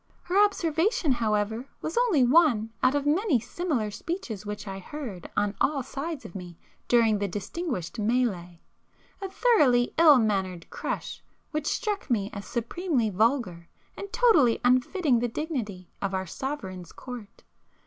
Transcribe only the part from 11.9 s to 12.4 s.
me